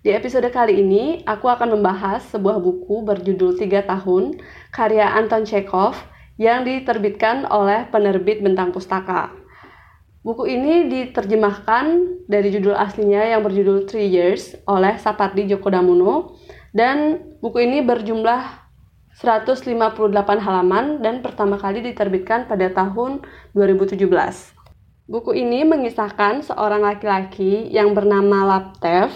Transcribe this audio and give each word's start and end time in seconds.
Di 0.00 0.16
episode 0.16 0.48
kali 0.48 0.80
ini, 0.80 1.20
aku 1.28 1.44
akan 1.44 1.76
membahas 1.76 2.24
sebuah 2.32 2.56
buku 2.56 3.04
berjudul 3.04 3.60
Tiga 3.60 3.84
Tahun, 3.84 4.40
karya 4.72 5.04
Anton 5.12 5.44
Chekhov, 5.44 5.92
yang 6.40 6.64
diterbitkan 6.64 7.44
oleh 7.44 7.84
penerbit 7.92 8.40
Bentang 8.40 8.72
Pustaka. 8.72 9.28
Buku 10.24 10.48
ini 10.48 10.88
diterjemahkan 10.88 12.16
dari 12.24 12.48
judul 12.48 12.80
aslinya 12.80 13.28
yang 13.28 13.44
berjudul 13.44 13.84
Three 13.84 14.08
Years 14.08 14.56
oleh 14.64 14.96
Sapardi 14.96 15.44
Djoko 15.44 15.68
Damono, 15.68 16.32
dan 16.72 17.20
buku 17.44 17.60
ini 17.60 17.84
berjumlah 17.84 18.56
158 19.20 19.76
halaman 20.40 21.04
dan 21.04 21.20
pertama 21.20 21.60
kali 21.60 21.84
diterbitkan 21.84 22.48
pada 22.48 22.72
tahun 22.72 23.20
2017. 23.52 24.00
Buku 25.12 25.36
ini 25.36 25.68
mengisahkan 25.68 26.40
seorang 26.48 26.88
laki-laki 26.88 27.68
yang 27.68 27.92
bernama 27.92 28.48
Laptev 28.48 29.12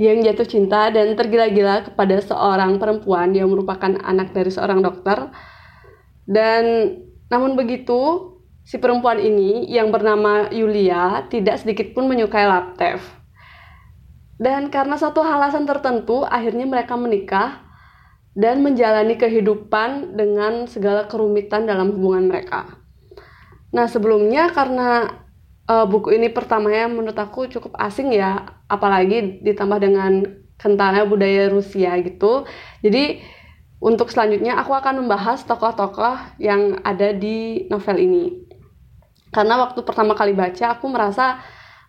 yang 0.00 0.22
jatuh 0.22 0.46
cinta 0.46 0.90
dan 0.90 1.14
tergila-gila 1.14 1.86
kepada 1.86 2.18
seorang 2.18 2.82
perempuan 2.82 3.30
yang 3.30 3.50
merupakan 3.50 3.94
anak 4.02 4.34
dari 4.34 4.50
seorang 4.50 4.82
dokter. 4.82 5.30
Dan 6.26 6.96
namun 7.30 7.54
begitu, 7.54 8.32
si 8.66 8.80
perempuan 8.80 9.20
ini 9.20 9.68
yang 9.70 9.92
bernama 9.94 10.50
Yulia 10.50 11.28
tidak 11.30 11.62
sedikit 11.62 11.94
pun 11.94 12.10
menyukai 12.10 12.46
Laptev. 12.48 13.02
Dan 14.34 14.66
karena 14.72 14.98
satu 14.98 15.22
alasan 15.22 15.62
tertentu, 15.62 16.26
akhirnya 16.26 16.66
mereka 16.66 16.98
menikah 16.98 17.62
dan 18.34 18.66
menjalani 18.66 19.14
kehidupan 19.14 20.18
dengan 20.18 20.66
segala 20.66 21.06
kerumitan 21.06 21.70
dalam 21.70 21.94
hubungan 21.94 22.26
mereka. 22.26 22.82
Nah, 23.70 23.86
sebelumnya 23.86 24.50
karena 24.50 25.06
uh, 25.70 25.86
buku 25.86 26.14
ini 26.18 26.30
pertamanya 26.30 26.90
menurut 26.90 27.18
aku 27.18 27.46
cukup 27.46 27.78
asing 27.78 28.10
ya, 28.10 28.53
apalagi 28.68 29.44
ditambah 29.44 29.78
dengan 29.80 30.24
kentalnya 30.56 31.04
budaya 31.04 31.50
Rusia 31.52 31.98
gitu. 32.00 32.48
Jadi 32.80 33.20
untuk 33.84 34.08
selanjutnya 34.08 34.56
aku 34.56 34.72
akan 34.72 35.04
membahas 35.04 35.44
tokoh-tokoh 35.44 36.40
yang 36.40 36.80
ada 36.80 37.12
di 37.12 37.68
novel 37.68 38.00
ini. 38.00 38.24
Karena 39.34 39.60
waktu 39.60 39.82
pertama 39.82 40.14
kali 40.14 40.32
baca 40.32 40.78
aku 40.78 40.86
merasa 40.88 41.42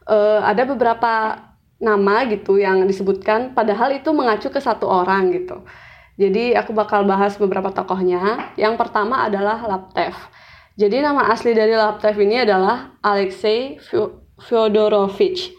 uh, 0.09 0.41
ada 0.43 0.65
beberapa 0.65 1.39
nama 1.79 2.25
gitu 2.25 2.57
yang 2.57 2.83
disebutkan 2.87 3.53
padahal 3.53 3.93
itu 3.93 4.09
mengacu 4.11 4.49
ke 4.49 4.59
satu 4.59 4.89
orang 4.89 5.31
gitu. 5.31 5.61
Jadi 6.15 6.55
aku 6.55 6.71
bakal 6.71 7.03
bahas 7.03 7.35
beberapa 7.35 7.71
tokohnya. 7.75 8.55
Yang 8.55 8.79
pertama 8.79 9.27
adalah 9.27 9.59
Laptev. 9.67 10.15
Jadi 10.75 11.03
nama 11.03 11.31
asli 11.31 11.51
dari 11.51 11.75
Laptev 11.75 12.15
ini 12.19 12.43
adalah 12.43 12.95
Alexei 13.03 13.79
Fyodorovich. 14.39 15.51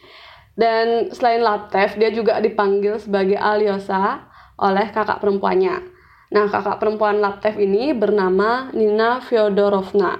Dan 0.57 1.13
selain 1.13 1.45
Laptev, 1.45 2.01
dia 2.01 2.09
juga 2.09 2.41
dipanggil 2.41 2.97
sebagai 2.97 3.37
Alyosa 3.37 4.25
oleh 4.57 4.89
kakak 4.89 5.21
perempuannya. 5.21 5.85
Nah, 6.33 6.49
kakak 6.49 6.81
perempuan 6.81 7.21
Laptev 7.21 7.61
ini 7.61 7.93
bernama 7.93 8.73
Nina 8.73 9.21
Fyodorovna. 9.21 10.17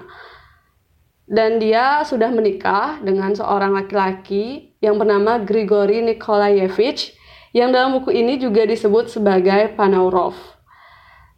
Dan 1.27 1.59
dia 1.59 2.05
sudah 2.07 2.31
menikah 2.31 3.03
dengan 3.03 3.35
seorang 3.35 3.75
laki-laki 3.75 4.77
yang 4.79 4.95
bernama 4.95 5.41
Grigory 5.43 5.99
Nikolaevich 5.99 7.17
yang 7.51 7.75
dalam 7.75 7.99
buku 7.99 8.15
ini 8.15 8.39
juga 8.39 8.63
disebut 8.63 9.11
sebagai 9.11 9.75
Panaurov. 9.75 10.37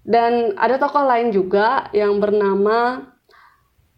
Dan 0.05 0.53
ada 0.59 0.77
tokoh 0.77 1.07
lain 1.07 1.33
juga 1.33 1.89
yang 1.95 2.21
bernama 2.21 3.09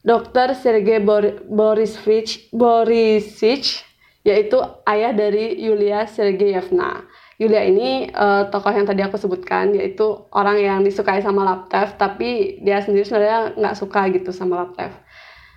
Dr. 0.01 0.55
Sergei 0.55 1.03
Bor 1.03 1.43
Borisovich 1.45 2.47
Borisich 2.55 3.90
yaitu 4.21 4.57
ayah 4.85 5.11
dari 5.13 5.57
Yulia 5.57 6.05
Sergeyevna. 6.05 7.05
Yulia 7.41 7.65
ini 7.65 8.05
uh, 8.13 8.45
tokoh 8.53 8.69
yang 8.69 8.85
tadi 8.85 9.01
aku 9.01 9.17
sebutkan 9.17 9.73
yaitu 9.73 10.05
orang 10.29 10.61
yang 10.61 10.79
disukai 10.85 11.25
sama 11.25 11.41
Laptev 11.41 11.97
tapi 11.97 12.61
dia 12.61 12.77
sendiri 12.85 13.01
sebenarnya 13.01 13.57
nggak 13.57 13.75
suka 13.77 14.05
gitu 14.13 14.29
sama 14.29 14.61
Laptev. 14.61 14.93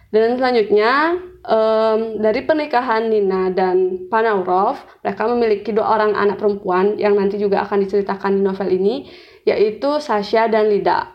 Dan 0.08 0.38
selanjutnya 0.38 1.18
um, 1.44 2.22
dari 2.22 2.46
pernikahan 2.46 3.10
Nina 3.10 3.50
dan 3.50 4.08
Panaurov 4.08 4.80
mereka 5.02 5.26
memiliki 5.28 5.74
dua 5.74 6.00
orang 6.00 6.16
anak 6.16 6.40
perempuan 6.40 6.96
yang 6.96 7.18
nanti 7.18 7.36
juga 7.36 7.66
akan 7.66 7.84
diceritakan 7.84 8.38
di 8.38 8.42
novel 8.46 8.70
ini 8.72 9.10
yaitu 9.44 10.00
Sasha 10.00 10.48
dan 10.48 10.72
Lida. 10.72 11.12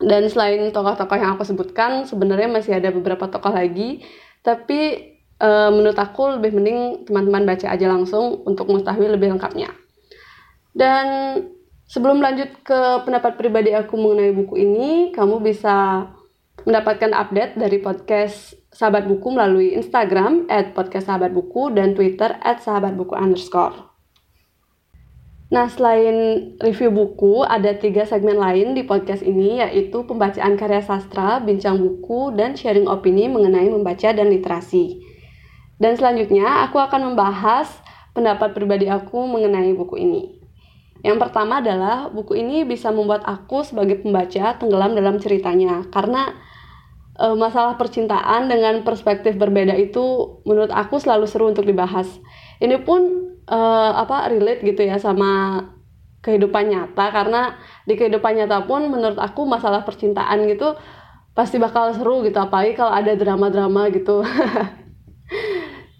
Dan 0.00 0.26
selain 0.32 0.72
tokoh-tokoh 0.72 1.12
yang 1.12 1.36
aku 1.36 1.44
sebutkan, 1.44 2.08
sebenarnya 2.08 2.48
masih 2.48 2.80
ada 2.80 2.88
beberapa 2.88 3.28
tokoh 3.28 3.52
lagi, 3.52 4.00
tapi 4.40 5.09
e, 5.40 5.48
menurut 5.72 5.96
aku 5.96 6.36
lebih 6.36 6.52
mending 6.52 7.08
teman-teman 7.08 7.48
baca 7.48 7.66
aja 7.72 7.86
langsung 7.88 8.44
untuk 8.44 8.68
mengetahui 8.68 9.08
lebih 9.08 9.32
lengkapnya. 9.32 9.72
Dan 10.76 11.06
sebelum 11.88 12.20
lanjut 12.20 12.60
ke 12.62 12.80
pendapat 13.08 13.40
pribadi 13.40 13.72
aku 13.72 13.96
mengenai 13.96 14.36
buku 14.36 14.54
ini, 14.60 14.90
kamu 15.10 15.40
bisa 15.40 16.06
mendapatkan 16.68 17.16
update 17.16 17.56
dari 17.56 17.80
podcast 17.80 18.52
Sahabat 18.70 19.08
Buku 19.08 19.32
melalui 19.32 19.74
Instagram 19.74 20.46
at 20.46 20.76
podcast 20.76 21.08
Sahabat 21.08 21.32
Buku 21.32 21.72
dan 21.72 21.96
Twitter 21.96 22.36
at 22.44 22.60
Sahabat 22.60 22.94
Buku 22.94 23.16
underscore. 23.16 23.90
Nah, 25.50 25.66
selain 25.66 26.14
review 26.62 26.94
buku, 26.94 27.42
ada 27.42 27.74
tiga 27.74 28.06
segmen 28.06 28.38
lain 28.38 28.70
di 28.78 28.86
podcast 28.86 29.26
ini, 29.26 29.58
yaitu 29.58 30.06
pembacaan 30.06 30.54
karya 30.54 30.78
sastra, 30.78 31.42
bincang 31.42 31.74
buku, 31.82 32.30
dan 32.38 32.54
sharing 32.54 32.86
opini 32.86 33.26
mengenai 33.26 33.66
membaca 33.66 34.14
dan 34.14 34.30
literasi. 34.30 35.09
Dan 35.80 35.96
selanjutnya, 35.96 36.68
aku 36.68 36.76
akan 36.76 37.12
membahas 37.12 37.72
pendapat 38.12 38.52
pribadi 38.52 38.86
aku 38.86 39.24
mengenai 39.24 39.72
buku 39.72 39.96
ini. 39.96 40.22
Yang 41.00 41.16
pertama 41.24 41.64
adalah 41.64 42.12
buku 42.12 42.36
ini 42.36 42.68
bisa 42.68 42.92
membuat 42.92 43.24
aku 43.24 43.64
sebagai 43.64 44.04
pembaca 44.04 44.60
tenggelam 44.60 44.92
dalam 44.92 45.16
ceritanya, 45.16 45.88
karena 45.88 46.36
e, 47.16 47.32
masalah 47.32 47.80
percintaan 47.80 48.52
dengan 48.52 48.84
perspektif 48.84 49.40
berbeda 49.40 49.72
itu 49.80 50.36
menurut 50.44 50.68
aku 50.68 51.00
selalu 51.00 51.24
seru 51.24 51.48
untuk 51.48 51.64
dibahas. 51.64 52.20
Ini 52.60 52.84
pun 52.84 53.30
uh, 53.50 53.92
apa 53.98 54.30
relate 54.30 54.62
gitu 54.62 54.86
ya 54.86 54.96
sama 54.96 55.60
kehidupan 56.22 56.70
nyata 56.70 57.06
karena 57.10 57.58
di 57.84 57.98
kehidupan 57.98 58.38
nyata 58.38 58.64
pun 58.68 58.86
menurut 58.88 59.18
aku 59.18 59.48
masalah 59.48 59.82
percintaan 59.82 60.46
gitu 60.46 60.78
pasti 61.32 61.56
bakal 61.56 61.90
seru 61.96 62.20
gitu 62.22 62.36
apalagi 62.36 62.76
kalau 62.76 62.92
ada 62.92 63.16
drama-drama 63.16 63.88
gitu 63.90 64.20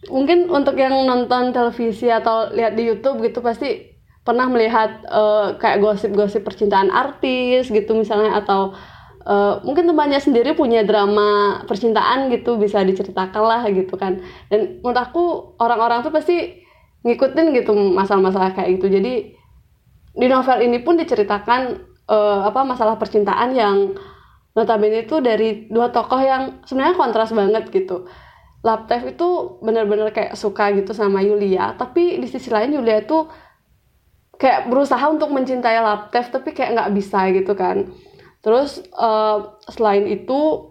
mungkin 0.08 0.48
untuk 0.48 0.80
yang 0.80 0.96
nonton 1.04 1.52
televisi 1.52 2.08
atau 2.08 2.48
lihat 2.56 2.72
di 2.72 2.88
YouTube 2.88 3.20
gitu 3.20 3.44
pasti 3.44 3.92
pernah 4.24 4.48
melihat 4.48 5.04
uh, 5.08 5.60
kayak 5.60 5.80
gosip-gosip 5.84 6.40
percintaan 6.40 6.88
artis 6.88 7.68
gitu 7.68 7.92
misalnya 7.92 8.40
atau 8.40 8.72
uh, 9.28 9.60
mungkin 9.60 9.84
temannya 9.84 10.20
sendiri 10.20 10.56
punya 10.56 10.84
drama 10.84 11.60
percintaan 11.68 12.32
gitu 12.32 12.56
bisa 12.56 12.80
diceritakan 12.80 13.42
lah 13.44 13.62
gitu 13.68 13.96
kan. 14.00 14.24
Dan 14.48 14.80
menurut 14.80 15.00
aku 15.00 15.24
orang-orang 15.60 16.00
tuh 16.00 16.12
pasti 16.12 16.64
ngikutin 17.04 17.46
gitu 17.60 17.72
masalah-masalah 17.76 18.56
kayak 18.56 18.80
gitu. 18.80 18.88
Jadi 18.88 19.36
di 20.16 20.26
novel 20.28 20.64
ini 20.64 20.80
pun 20.80 20.96
diceritakan 20.96 21.60
uh, 22.08 22.40
apa 22.48 22.60
masalah 22.64 22.96
percintaan 22.96 23.52
yang 23.56 23.96
notabene 24.52 25.06
itu 25.06 25.22
dari 25.22 25.70
dua 25.70 25.94
tokoh 25.94 26.18
yang 26.18 26.60
sebenarnya 26.66 26.98
kontras 26.98 27.30
banget 27.30 27.70
gitu 27.70 28.10
Laptev 28.60 29.16
itu 29.16 29.28
benar-benar 29.64 30.12
kayak 30.12 30.36
suka 30.36 30.68
gitu 30.76 30.92
sama 30.92 31.24
Yulia 31.24 31.72
tapi 31.80 32.20
di 32.20 32.26
sisi 32.28 32.52
lain 32.52 32.76
Yulia 32.76 33.00
itu 33.00 33.24
kayak 34.36 34.68
berusaha 34.68 35.00
untuk 35.08 35.32
mencintai 35.32 35.80
Laptev 35.80 36.28
tapi 36.28 36.52
kayak 36.52 36.76
nggak 36.76 36.92
bisa 36.92 37.28
gitu 37.32 37.52
kan 37.56 37.88
terus 38.44 38.84
uh, 38.96 39.56
selain 39.68 40.04
itu 40.08 40.70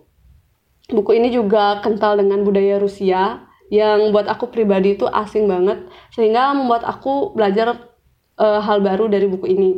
buku 0.90 1.18
ini 1.18 1.30
juga 1.30 1.82
kental 1.86 2.18
dengan 2.18 2.42
budaya 2.42 2.82
Rusia 2.82 3.46
yang 3.70 4.10
buat 4.10 4.26
aku 4.26 4.50
pribadi 4.50 4.98
itu 4.98 5.06
asing 5.06 5.46
banget 5.46 5.86
sehingga 6.10 6.58
membuat 6.58 6.82
aku 6.82 7.38
belajar 7.38 7.94
uh, 8.42 8.60
hal 8.66 8.82
baru 8.82 9.06
dari 9.06 9.30
buku 9.30 9.46
ini. 9.46 9.72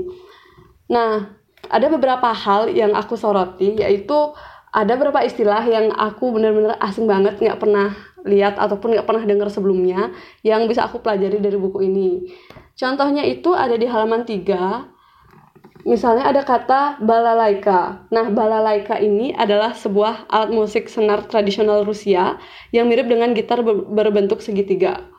Nah, 0.87 1.27
ada 1.67 1.87
beberapa 1.91 2.31
hal 2.31 2.71
yang 2.71 2.95
aku 2.95 3.19
soroti 3.19 3.83
yaitu 3.83 4.31
ada 4.71 4.95
beberapa 4.95 5.19
istilah 5.23 5.68
yang 5.68 5.91
aku 5.91 6.31
benar-benar 6.31 6.79
asing 6.79 7.03
banget 7.03 7.39
nggak 7.44 7.59
pernah 7.59 7.91
lihat 8.23 8.56
ataupun 8.56 8.95
nggak 8.95 9.07
pernah 9.07 9.23
dengar 9.27 9.51
sebelumnya 9.51 10.15
yang 10.47 10.63
bisa 10.65 10.88
aku 10.88 11.03
pelajari 11.03 11.44
dari 11.44 11.57
buku 11.59 11.83
ini. 11.83 12.23
Contohnya 12.79 13.27
itu 13.27 13.51
ada 13.51 13.75
di 13.75 13.85
halaman 13.85 14.23
3 14.23 15.01
Misalnya 15.81 16.29
ada 16.29 16.45
kata 16.45 17.01
balalaika. 17.01 18.06
Nah, 18.13 18.29
balalaika 18.29 19.01
ini 19.01 19.33
adalah 19.33 19.73
sebuah 19.73 20.29
alat 20.29 20.53
musik 20.53 20.85
senar 20.85 21.25
tradisional 21.25 21.81
Rusia 21.81 22.38
yang 22.69 22.85
mirip 22.85 23.09
dengan 23.09 23.33
gitar 23.33 23.65
berbentuk 23.65 24.45
segitiga. 24.45 25.09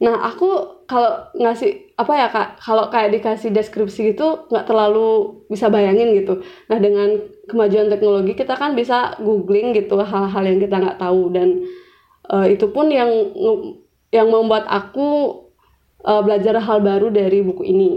Nah, 0.00 0.16
aku 0.30 0.80
kalau 0.86 1.28
ngasih 1.36 1.92
apa 1.98 2.12
ya 2.16 2.26
kak, 2.32 2.48
kalau 2.62 2.88
kayak 2.88 3.12
dikasih 3.18 3.52
deskripsi 3.52 4.14
gitu 4.14 4.48
nggak 4.48 4.64
terlalu 4.64 5.42
bisa 5.50 5.68
bayangin 5.68 6.14
gitu. 6.16 6.40
Nah, 6.70 6.78
dengan 6.78 7.20
kemajuan 7.50 7.90
teknologi 7.90 8.38
kita 8.38 8.54
kan 8.54 8.78
bisa 8.78 9.18
googling 9.18 9.74
gitu 9.74 9.98
hal-hal 9.98 10.42
yang 10.46 10.62
kita 10.62 10.78
nggak 10.78 10.98
tahu 11.02 11.34
dan 11.34 11.66
uh, 12.30 12.46
itu 12.46 12.70
pun 12.70 12.86
yang 12.88 13.10
yang 14.14 14.30
membuat 14.30 14.66
aku 14.70 15.38
uh, 16.06 16.22
belajar 16.22 16.58
hal 16.58 16.78
baru 16.82 17.10
dari 17.10 17.42
buku 17.42 17.62
ini. 17.66 17.90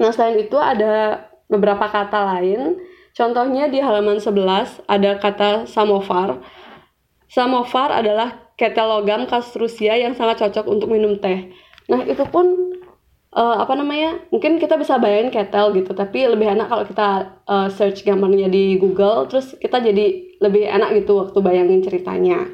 Nah, 0.00 0.10
selain 0.10 0.40
itu 0.40 0.56
ada 0.56 1.28
beberapa 1.52 1.84
kata 1.84 2.36
lain. 2.36 2.80
Contohnya 3.12 3.68
di 3.68 3.76
halaman 3.76 4.16
11 4.16 4.88
ada 4.88 5.10
kata 5.20 5.68
samovar. 5.68 6.40
Samovar 7.28 7.92
adalah 7.92 8.52
ketel 8.56 8.88
logam 8.88 9.28
khas 9.28 9.52
Rusia 9.52 10.00
yang 10.00 10.16
sangat 10.16 10.48
cocok 10.48 10.64
untuk 10.68 10.88
minum 10.88 11.20
teh. 11.20 11.52
Nah, 11.92 12.00
itu 12.08 12.24
pun 12.32 12.71
uh, 13.32 13.56
apa 13.64 13.72
namanya? 13.74 14.20
Mungkin 14.28 14.60
kita 14.60 14.76
bisa 14.76 15.00
bayangin 15.00 15.32
ketel 15.32 15.72
gitu, 15.76 15.92
tapi 15.96 16.28
lebih 16.28 16.52
enak 16.52 16.68
kalau 16.68 16.84
kita 16.84 17.08
uh, 17.48 17.68
search 17.72 18.04
gambarnya 18.04 18.48
di 18.52 18.76
Google 18.76 19.26
terus 19.28 19.56
kita 19.56 19.80
jadi 19.80 20.36
lebih 20.38 20.68
enak 20.68 21.02
gitu 21.02 21.18
waktu 21.18 21.38
bayangin 21.40 21.80
ceritanya. 21.80 22.48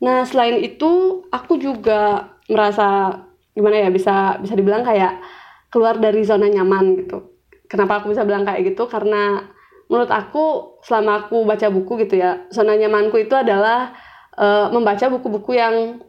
Nah, 0.00 0.24
selain 0.24 0.56
itu 0.64 1.22
aku 1.28 1.60
juga 1.60 2.32
merasa 2.48 3.20
gimana 3.52 3.84
ya 3.84 3.90
bisa 3.92 4.40
bisa 4.40 4.56
dibilang 4.56 4.80
kayak 4.82 5.20
keluar 5.68 6.00
dari 6.00 6.24
zona 6.24 6.48
nyaman 6.48 7.04
gitu. 7.04 7.36
Kenapa 7.70 8.02
aku 8.02 8.10
bisa 8.10 8.26
bilang 8.26 8.42
kayak 8.42 8.74
gitu? 8.74 8.90
Karena 8.90 9.44
menurut 9.86 10.10
aku 10.10 10.78
selama 10.82 11.26
aku 11.26 11.46
baca 11.46 11.66
buku 11.70 12.06
gitu 12.06 12.18
ya, 12.18 12.46
zona 12.50 12.74
nyamanku 12.74 13.20
itu 13.20 13.34
adalah 13.36 13.94
uh, 14.34 14.70
membaca 14.74 15.06
buku-buku 15.10 15.58
yang 15.58 16.02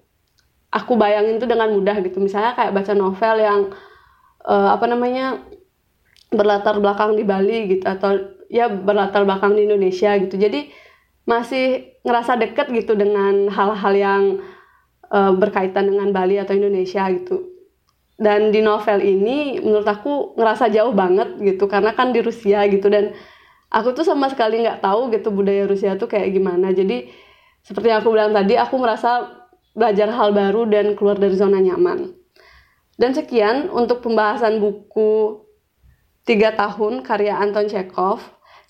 aku 0.72 0.96
bayangin 0.96 1.38
itu 1.38 1.48
dengan 1.48 1.70
mudah 1.72 2.00
gitu. 2.02 2.18
Misalnya 2.24 2.56
kayak 2.56 2.72
baca 2.72 2.94
novel 2.96 3.36
yang 3.38 3.62
uh, 4.48 4.70
apa 4.74 4.86
namanya 4.88 5.44
berlatar 6.32 6.80
belakang 6.80 7.20
di 7.20 7.24
Bali 7.28 7.78
gitu 7.78 7.86
atau 7.86 8.40
ya 8.48 8.72
berlatar 8.72 9.28
belakang 9.28 9.54
di 9.54 9.68
Indonesia 9.68 10.16
gitu. 10.16 10.40
Jadi 10.40 10.72
masih 11.28 12.00
ngerasa 12.02 12.40
deket 12.40 12.74
gitu 12.74 12.98
dengan 12.98 13.52
hal-hal 13.52 13.94
yang 13.94 14.24
uh, 15.12 15.36
berkaitan 15.38 15.92
dengan 15.92 16.10
Bali 16.10 16.42
atau 16.42 16.58
Indonesia 16.58 17.06
gitu 17.14 17.52
dan 18.22 18.54
di 18.54 18.62
novel 18.62 19.02
ini 19.02 19.58
menurut 19.58 19.90
aku 19.90 20.38
ngerasa 20.38 20.70
jauh 20.70 20.94
banget 20.94 21.42
gitu 21.42 21.66
karena 21.66 21.98
kan 21.98 22.14
di 22.14 22.22
Rusia 22.22 22.70
gitu 22.70 22.86
dan 22.86 23.18
aku 23.74 23.98
tuh 23.98 24.06
sama 24.06 24.30
sekali 24.30 24.62
nggak 24.62 24.86
tahu 24.86 25.10
gitu 25.10 25.34
budaya 25.34 25.66
Rusia 25.66 25.98
tuh 25.98 26.06
kayak 26.06 26.30
gimana 26.30 26.70
jadi 26.70 27.10
seperti 27.66 27.90
yang 27.90 28.06
aku 28.06 28.14
bilang 28.14 28.30
tadi 28.30 28.62
aku 28.62 28.78
merasa 28.78 29.41
belajar 29.74 30.12
hal 30.12 30.36
baru 30.36 30.68
dan 30.68 30.94
keluar 30.98 31.16
dari 31.16 31.36
zona 31.36 31.60
nyaman 31.60 32.12
dan 33.00 33.12
sekian 33.16 33.72
untuk 33.72 34.04
pembahasan 34.04 34.60
buku 34.60 35.42
tiga 36.28 36.54
tahun 36.54 37.02
karya 37.02 37.40
Anton 37.40 37.72
Chekhov 37.72 38.22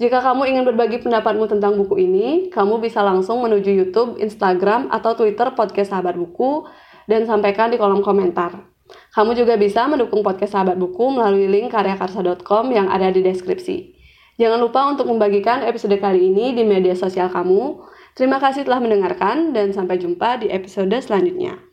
jika 0.01 0.17
kamu 0.17 0.49
ingin 0.49 0.63
berbagi 0.65 0.97
pendapatmu 0.97 1.45
tentang 1.45 1.77
buku 1.77 2.01
ini, 2.01 2.49
kamu 2.49 2.81
bisa 2.81 3.05
langsung 3.05 3.37
menuju 3.45 3.69
YouTube, 3.69 4.17
Instagram, 4.17 4.89
atau 4.89 5.13
Twitter 5.13 5.53
podcast 5.53 5.93
Sahabat 5.93 6.17
Buku 6.17 6.65
dan 7.05 7.29
sampaikan 7.29 7.69
di 7.69 7.77
kolom 7.77 8.01
komentar. 8.01 8.65
Kamu 9.13 9.37
juga 9.37 9.61
bisa 9.61 9.85
mendukung 9.85 10.25
podcast 10.25 10.57
Sahabat 10.57 10.81
Buku 10.81 11.13
melalui 11.13 11.45
link 11.45 11.69
karyakarsa.com 11.69 12.73
yang 12.73 12.89
ada 12.89 13.13
di 13.13 13.21
deskripsi. 13.21 13.93
Jangan 14.41 14.57
lupa 14.57 14.89
untuk 14.89 15.05
membagikan 15.05 15.61
episode 15.69 15.93
kali 16.01 16.33
ini 16.33 16.57
di 16.57 16.65
media 16.65 16.97
sosial 16.97 17.29
kamu. 17.29 17.85
Terima 18.11 18.43
kasih 18.43 18.67
telah 18.67 18.83
mendengarkan 18.83 19.55
dan 19.55 19.71
sampai 19.71 19.95
jumpa 19.95 20.43
di 20.43 20.51
episode 20.51 20.91
selanjutnya. 20.99 21.70